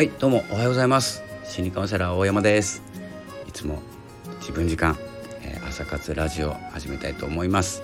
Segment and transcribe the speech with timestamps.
[0.00, 1.22] はいどうもおはようございます。
[1.44, 2.82] 心理カウンセラー大山です。
[3.46, 3.82] いつも
[4.38, 4.96] 自分時間、
[5.42, 7.82] えー、朝活ラジオ始めたいと思います、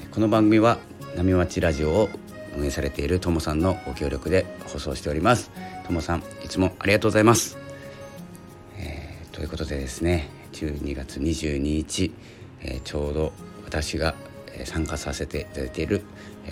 [0.00, 0.78] えー、この番組は
[1.14, 2.08] 波町ラジオを
[2.56, 5.50] 運営されているともさんのご協力で放送しております。
[5.86, 7.58] ともさんいつもありがとうございます、
[8.78, 12.14] えー、ということでですね12月22日、
[12.62, 13.32] えちょうど
[13.66, 14.14] 私が
[14.64, 16.00] 参加させていただいている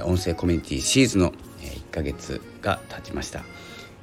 [0.05, 3.43] 音声コミュニティシーズの1ヶ月が経ちました。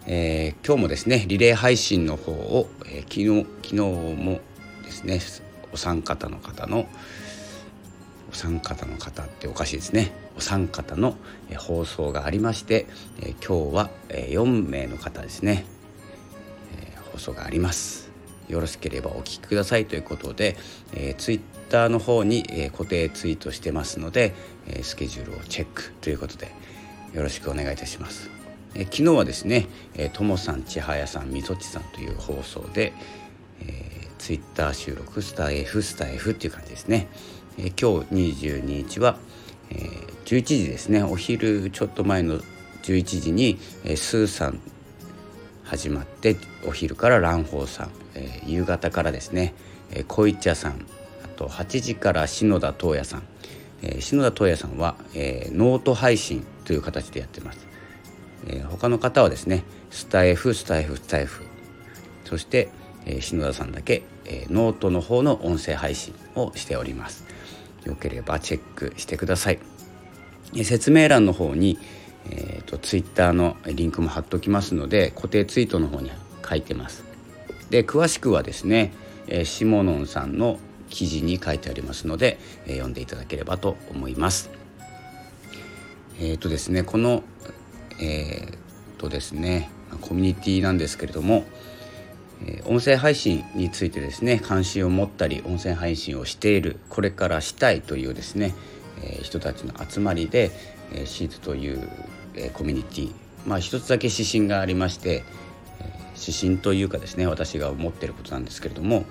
[0.05, 3.75] えー、今日もですねリレー配信の方を、えー、昨日昨日
[4.21, 4.41] も
[4.83, 5.21] ですね
[5.71, 6.87] お三方の方の
[8.33, 10.11] お三方の方っておかしいですね。
[10.35, 11.15] お三方の、
[11.51, 12.87] えー、放送がありまして、
[13.21, 15.65] えー、今日は、え、4名の方ですね、
[16.75, 18.09] え、放送があります。
[18.49, 19.85] よろしければお聞きください。
[19.85, 20.57] ということで、
[20.93, 24.33] えー、ツイッターの方に、え、固定ツイートしてますので、
[24.67, 26.51] え、スケジュールをチェックということで
[27.13, 28.42] よろしくお願いいたします。
[28.75, 29.67] え昨日はですね
[30.13, 32.93] ともさん千早さんみそちさんという放送で、
[33.61, 37.07] えー、ツイッター収録スター F スター F っていう感じですね、
[37.57, 39.17] えー、今日22日は、
[39.69, 41.03] えー、11時ですね。
[41.03, 42.39] お昼ちょっと前の
[42.83, 44.59] 11時に、えー、スーさん
[45.63, 46.35] 始まって
[46.67, 49.53] お昼から蘭宝さん、えー、夕方からですね、
[49.91, 50.85] えー、小市屋さん
[51.23, 53.23] あと8時から篠田東也さん、
[53.81, 57.72] えー、篠田東也さんは、えー、ノート配信という形でやってます。
[58.47, 61.43] えー、他の方はですねスタエフスタエフスタエフ。
[62.25, 62.69] そして、
[63.05, 67.25] えー、篠田さんだけ、えー、ノートの方の音声配信をしております。
[67.85, 69.59] よければチェックしてください、
[70.53, 71.77] えー、説明欄の方に、
[72.29, 76.11] えーと、ツイッターのリンクも貼っておきますので固定ツイートの方に
[76.47, 77.03] 書いてます。
[77.69, 78.93] で詳しくはですね、
[79.27, 84.49] えー、シモノンさんの記事に書いてありますので、えー、読んでいただければと思います。
[86.19, 87.23] えっ、ー、とですねこの
[87.99, 89.69] えー、とですね
[90.01, 91.45] コミュニティなんですけれども、
[92.45, 98.55] え、音声配信についてですね関心を持ったり音声配信をしているこれからしたいというですね、
[99.03, 100.51] え、人たちの集まりで、
[100.93, 101.89] えー、シーズという、
[102.35, 103.11] え、コミュニティ
[103.45, 105.23] まあ一つだけ指針がありまして、
[105.79, 105.85] え、
[106.19, 109.05] 指針というかですね私が思っていることなんですけれども、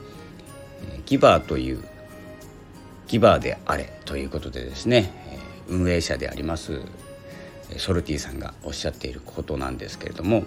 [0.91, 1.84] え、ギバーという
[3.06, 5.38] ギバーであれということでですね、え、
[5.69, 6.81] 運営者であります
[7.78, 10.44] ソルティさんがおっしゃっていることなんですけれども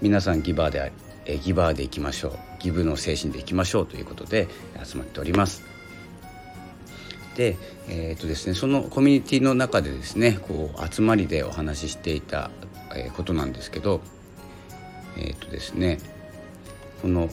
[0.00, 0.92] 皆さんギバーで
[1.24, 4.48] えギバーでいきましょうギブの精神でいきましょうということで
[4.82, 5.62] 集まっております。
[7.36, 7.56] で,、
[7.88, 12.50] えーとですね、そのコミュニティの中でですねこう集まりでお話ししていた、
[12.94, 14.02] えことなんですけど
[15.16, 15.98] えっ、とですね
[17.00, 17.30] この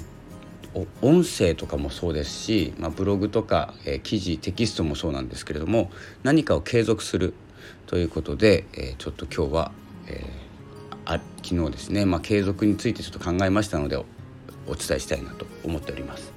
[1.01, 5.91] 音声とかもそうですし、まあ、ブログとか、え、記事テキストもそうなんですけれども
[6.23, 7.33] 何かを継続する
[7.87, 9.71] ということで、えー、ちょっと今日は、
[10.07, 14.05] えー、あ昨日ですね、まあ、継続についてちょっと考えましたのでお
[14.75, 16.31] 伝えしたいなと思っております。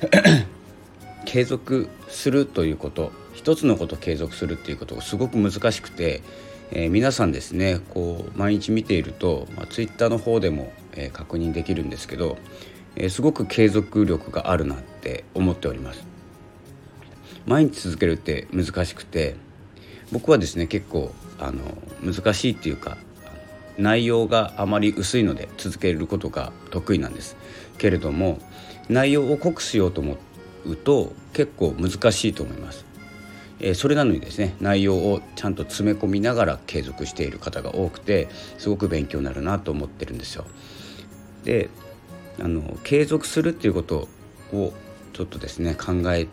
[1.26, 6.22] 継続するということ一つのことを継続するっていうことがすごく難しくて、
[6.70, 12.38] えー、皆さんですねこう毎日見ていると、まあ、ツイッターの方でも、え、確認できるんですけど、
[12.96, 16.04] え、すごく継続力があるなって思っております。
[17.46, 19.36] 毎日続けるって難しくて
[20.12, 21.62] 僕はですね結構あの
[22.02, 22.96] 難しいっていうか
[23.76, 27.36] 内容があまり薄いので続けることが得意なんです。
[27.78, 28.38] けれども
[28.88, 30.16] 内容を濃くしようと思
[30.66, 32.84] うと結構難しいと思います、
[33.60, 40.44] えー、それなのにですね内容をちゃんと詰め込みながら継続している方が多くてすごく勉強になるなと思ってるんですよ。
[41.44, 41.70] で
[42.40, 44.08] あの継続するっていうこと
[44.52, 44.72] を
[45.12, 46.28] ちょっとですね考え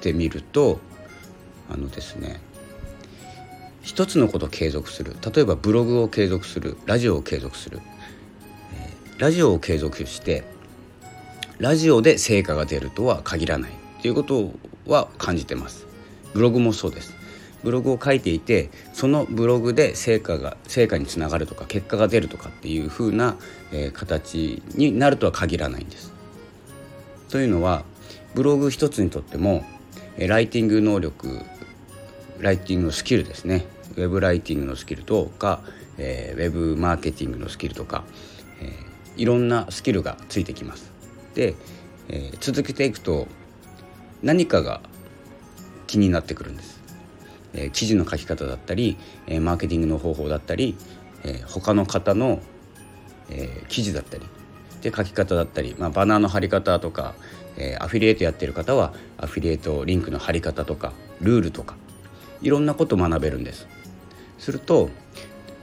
[0.00, 0.80] てみると
[1.70, 2.40] あのですね
[3.82, 5.16] 一つのことを継続する。
[5.34, 6.76] 例えばブログを継続する。
[6.86, 7.80] ラジオを継続する、
[8.74, 10.44] えー、ラジオを継続して
[11.58, 13.70] ラジオで成果が出るとは限らない。
[14.00, 14.52] ということ
[14.86, 15.86] は感じてます。
[16.32, 17.14] ブログもそうです。
[17.62, 23.36] ブログを書いていてそのブログで成果が成果につながるとか結果が出るとかっていうふうな、
[23.72, 26.12] えー、形になるとは限らないんです。
[27.28, 27.84] というのは
[28.34, 29.64] ブログ一つにとっても、
[30.16, 31.40] えー、ライティング能力
[32.38, 33.66] ライティングのスキルですね。
[33.96, 35.60] ウェブライティングのスキルとか、
[35.98, 38.04] えー、ウェブマーケティングのスキルとか、
[38.60, 40.90] えー、いろんなスキルがついてきます。
[41.34, 41.54] で、
[42.08, 43.26] えー、続けていくと
[44.22, 44.80] 何かが
[45.86, 46.80] 気になってくるんです。
[47.52, 48.96] えー、記事の書き方だったり、
[49.26, 50.76] えー、マーケティングの方法だったり、
[51.24, 52.40] えー、他の方の、
[53.28, 54.26] えー、記事だったり
[54.82, 57.14] で書き方だったり、まあ、バナーの貼り方とか、
[57.56, 61.76] えー、アフィリエイトやってる方はアフィリエイトリンクの貼り方とかルールとか
[62.40, 63.66] いろんなこと学べるんです
[64.40, 64.90] すると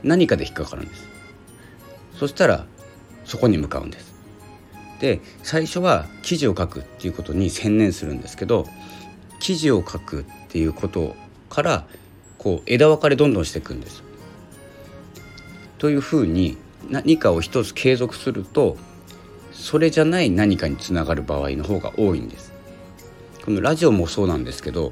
[0.03, 1.07] 何かで引っかかるんです
[2.17, 2.65] そしたら
[3.25, 4.15] そこに向かうんです
[4.99, 8.65] で最初は記事を書くっていうことに専念するんですけど
[9.39, 11.15] 記事を書くっていうこと
[11.49, 11.87] から
[12.37, 14.03] こう枝分かれどんどんしていくんです。
[15.77, 16.57] というふうに
[16.89, 18.77] 何かを一つ継続すると
[19.51, 22.51] それじゃない何かにつながる場合の方が多いんです。
[23.45, 24.91] このラジオもそうなんですけど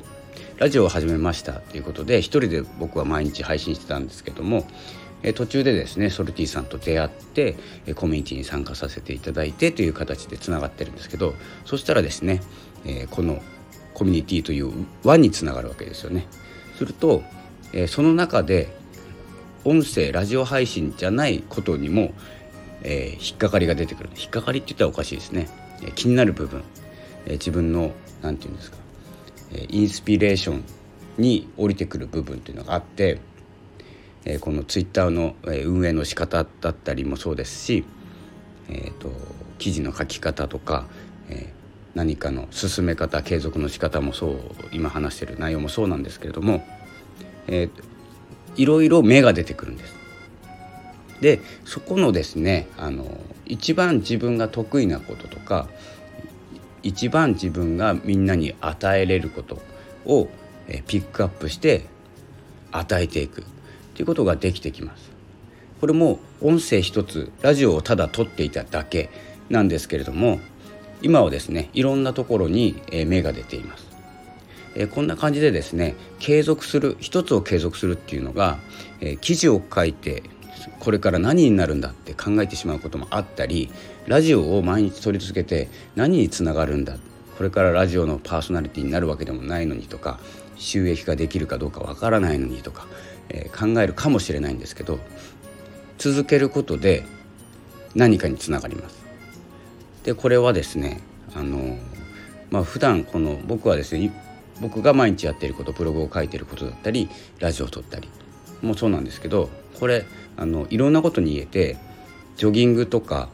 [0.58, 4.66] ラジオを始めましたということで一人で僕は毎日配信してたんですけども
[5.36, 7.56] 途中でですねソルティさんと出会って
[7.96, 11.36] コミュニティに参加させていただいてという形でつながってるんですけど
[11.66, 12.42] そしたらですね、
[13.12, 13.42] この
[13.94, 16.28] コミュニティという輪につながるわけですよね。
[16.78, 17.24] すると、
[17.88, 18.76] その中で
[19.64, 22.14] 音声ラジオ配信じゃないことにも、
[22.84, 24.10] えー、引っかかりが出てくる。
[24.16, 25.48] 引っかかりって言ったらおかしいですね、
[25.82, 26.64] えー、気になる部分、
[27.26, 27.92] えー、自分の
[28.22, 28.78] 何て言うんですか、
[29.70, 30.64] インスピレーション
[31.18, 33.20] に降りてくる部分っていうのがあって
[34.42, 37.86] このツイッターの運営の仕方だったりもそうですし、
[38.70, 39.12] えーと、
[39.60, 40.88] 記事の書き方とか、
[41.30, 41.54] え、
[41.94, 44.40] 何かの進め方継続の仕方もそう
[44.72, 46.66] 今話してる内容もそうなんですけれども、
[47.48, 47.70] えー、
[48.58, 49.96] いろいろ芽が出てくるんです。
[51.22, 53.06] でそこのですねあの
[53.46, 55.70] 一番自分が得意なこととか
[56.86, 59.60] 一番自分がみんなに与えれること
[60.06, 60.30] を
[60.86, 61.88] ピックアップして
[62.72, 63.44] 与えていく。
[63.96, 65.12] ということができてきます。
[65.82, 69.10] これも音声一つラジオをただ撮っていただけ
[69.50, 70.40] なんですけれども
[71.02, 73.86] 今はですねいろんなところに芽が出ています。
[74.92, 78.60] こんな感じでですね継続する一つを継続するっていうのが
[79.22, 80.22] 記事を書いて
[80.80, 83.72] これから何になるんだって考えてしまうこともあったり
[84.08, 86.98] ラジオを毎日撮り続けて何につながるんだ？
[87.38, 90.20] これからラジオのパーソナリティになるわけでもないのにとか
[90.56, 92.88] 収益化できるかどうかわからないのにとか
[93.28, 95.00] えー、考えるかもしれないんですけど
[95.98, 97.04] 続けることで
[97.96, 99.04] 何かにつながります。
[100.04, 101.02] でこれはですね
[101.34, 101.76] あの
[102.52, 104.12] まあ普段この僕はですね
[104.62, 107.10] 僕が毎日やっていることブログを書いていることだったり
[107.40, 108.10] ラジオを撮ったり
[108.62, 109.50] もそうなんですけど
[109.80, 110.06] これ
[110.38, 111.78] あのいろんなことに言えて
[112.38, 113.30] ジョギングとか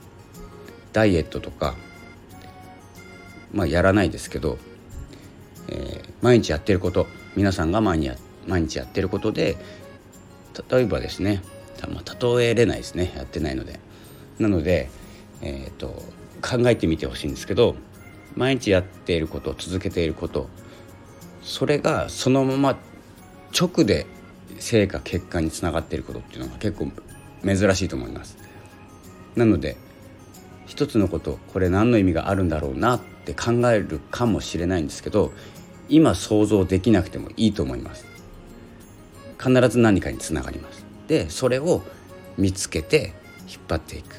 [0.93, 1.75] ダイエットとか
[3.53, 4.57] まあやらないですけど、
[5.69, 8.15] えー、毎日やってること皆さんが毎日や
[8.47, 9.57] 毎日やってることで
[10.69, 11.41] 例えばですね、
[11.93, 13.79] まあ、例えれないですねやってないので
[14.39, 14.89] なので、
[15.41, 15.87] えーと、
[16.41, 17.75] 考えてみてほしいんですけど
[18.35, 20.49] 毎日やっていること続けていること
[21.43, 22.77] それがそのまま
[23.57, 24.07] 直で
[24.59, 26.91] 成果結果につながっていることっていうのが結構
[27.43, 28.37] 珍しいと思います。
[29.35, 29.75] なので
[30.71, 35.33] 一つのことこれ何の意味があるんだろうなって考えるかもしれないんですけど
[35.89, 38.05] 今想像できなくてもいいと思います。
[39.37, 40.85] 必ず何かにつながります。
[41.09, 41.81] でそれを
[42.37, 43.11] 見つけて
[43.49, 44.15] 引っ張っていく。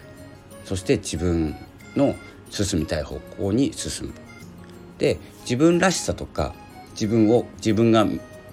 [0.66, 1.56] そして自分
[1.96, 2.14] の
[2.50, 4.12] 進みたい方向に進む。
[4.98, 6.52] で自分らしさとか
[6.90, 8.06] 自分を自分が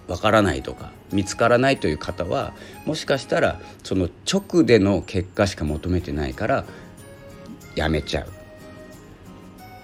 [0.08, 2.54] わからないとか見つからないという方は
[2.86, 6.66] もしかしたらその直での結果しか求めてないから
[7.80, 8.28] やめちゃう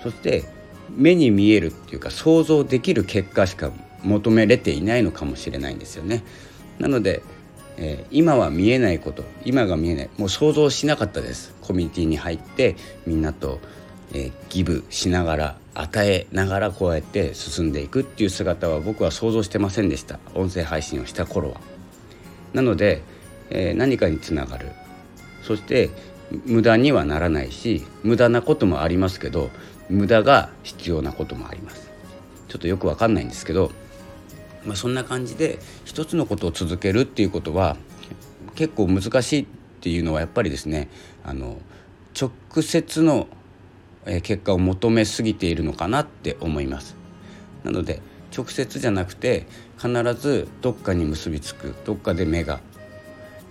[0.04, 0.44] そして
[0.90, 3.72] 目に見えるっていうか想像できる結果しか
[4.04, 6.24] 求めれていないのかもしれないんですよね。
[6.78, 7.24] なので、
[7.78, 12.76] えー、今は見えないこと今が見えないもう想像しなかったですコミュニティに入って
[13.06, 13.60] みんなと、
[14.14, 21.62] えー、ギブしながら与えながらこうやって進んでいくっていう姿は僕は想像してませんでした音声配信をした頃は。
[22.54, 23.02] なので、
[23.50, 24.68] えー、何かにつながる
[25.44, 25.90] そして
[26.46, 29.52] 無駄にはならないし無駄なこともありますけど
[29.90, 31.90] 無駄が必要なこともあります
[32.48, 33.72] ちょっとよくわかんないんですけど
[34.66, 37.78] まあ、そんな感じで一つのことを続けるっていうことは
[38.56, 39.46] 結構難しいっ
[39.82, 40.90] ていうのはやっぱりですね
[41.24, 41.58] あの
[42.20, 42.32] 直
[42.64, 43.28] 接の
[44.06, 46.96] 結果を求めすぎているのかなって思います。
[47.64, 48.02] なので
[48.36, 52.60] 直接じゃなくて必ずどっかに結びつくどっかで芽が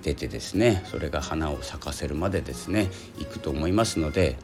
[0.04, 4.36] 出てですねそれが花を咲かせるまでですねいくと思いますので、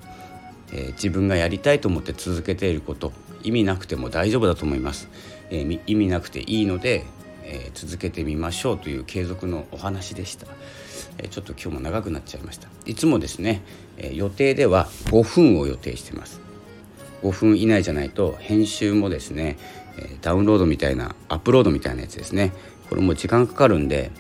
[0.73, 3.13] えー、自分がやりたいと思って続けていること
[3.43, 5.09] 意味なくても大丈夫だと思います。
[5.51, 7.05] えー、意味なくていいので、
[7.45, 10.47] えー、続けてみましょうという継続のお話でした、
[11.19, 12.69] え、ちょっと今日も長くなっちゃいました。
[12.87, 13.63] いつもですね、
[13.97, 16.41] え予定では5分を予定してます。
[17.23, 19.59] 5分以内じゃないと編集もですね
[20.23, 22.53] ダウンロードみたいなアップロードみたいなやつですね。
[22.89, 24.11] これも時間かかるんで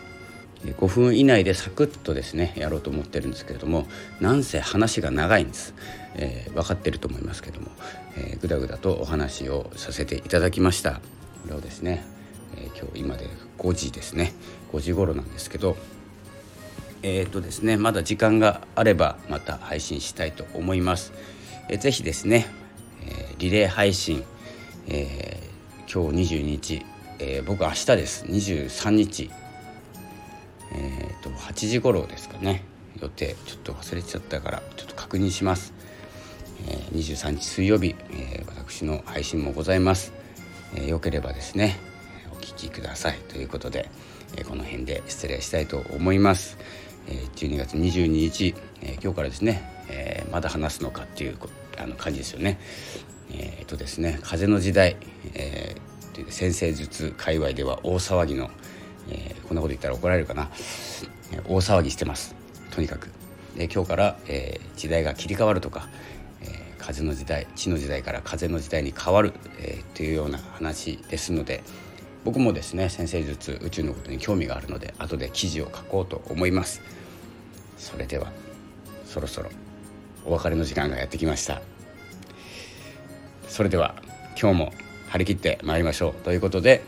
[0.64, 3.86] 5分以内でサクッとですねやろうと思ってるんですけれども
[4.20, 5.74] なんせ話が長いんです、
[6.14, 7.68] えー、分かってると思いますけども、
[8.16, 10.94] えー、ぐだぐだとお話をさせていただきました。
[10.94, 11.00] こ
[11.48, 12.04] れをですね、
[12.56, 13.26] えー、今日今で
[13.58, 14.34] 5時ですね。
[14.72, 15.76] 5時頃なんですけど
[17.02, 21.12] えっ、ー、とですねまだ時間があればまた配信したいと思います。
[21.68, 22.46] えー、ぜひですね、
[23.06, 24.24] え、リレー配信、
[24.88, 25.40] え、
[25.92, 26.86] 今日22日、
[27.18, 28.26] えー、僕明日です。
[28.26, 29.30] 23日
[30.72, 32.64] えーと、8時頃ですかね。
[33.00, 33.36] 予定。
[33.46, 35.72] ちょっと忘れちゃったからちょっと確認します、
[36.66, 40.12] えー、23日水曜日、えー、私の配信もございます、
[40.74, 41.78] えー、よければですね
[42.32, 43.18] お聞きください。
[43.28, 43.88] ということで、
[44.36, 46.58] えー、この辺で失礼したいと思います、
[47.08, 51.38] えー、12月22日、えー、今日からですね、えー、まだ話すのかっていう
[51.78, 52.58] あの感じですよね。
[53.32, 54.96] えー、とですね風の時代、
[55.34, 58.50] えー、先生術界隈では大騒ぎの、
[59.50, 60.48] こんなこと言ったら怒られるかな、
[61.48, 62.36] 大騒ぎしてます。
[62.70, 63.08] とにかく。
[63.56, 65.88] で今日から、えー、時代が切り替わるとか、
[66.40, 71.64] えー、風の時代地の時代から風の時代に変わる、えー、というような話ですので
[72.24, 76.80] 僕もですね先生術宇宙のことに興味があるので後で記事を書こうと思います。
[77.76, 78.30] それでは
[79.04, 79.50] そろそろ
[80.24, 81.60] お別れの時間がやってきました。
[83.48, 83.96] それでは
[84.40, 84.72] 今日も
[85.08, 86.14] 張り切ってまいりましょう。
[86.22, 86.84] ということで、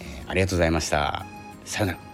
[0.00, 1.35] えー、ありがとうございました。
[1.66, 2.05] さよなら